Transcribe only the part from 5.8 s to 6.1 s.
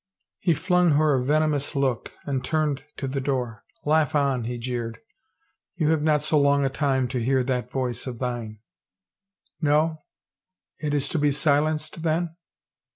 have